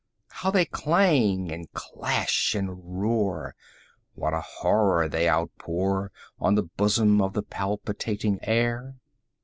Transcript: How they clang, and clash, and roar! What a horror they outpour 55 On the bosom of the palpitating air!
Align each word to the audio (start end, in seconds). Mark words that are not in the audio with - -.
How 0.29 0.49
they 0.49 0.65
clang, 0.65 1.51
and 1.51 1.71
clash, 1.73 2.55
and 2.55 2.99
roar! 3.01 3.53
What 4.15 4.33
a 4.33 4.41
horror 4.41 5.07
they 5.07 5.29
outpour 5.29 6.09
55 6.39 6.41
On 6.47 6.55
the 6.55 6.63
bosom 6.63 7.21
of 7.21 7.33
the 7.33 7.43
palpitating 7.43 8.39
air! 8.41 8.95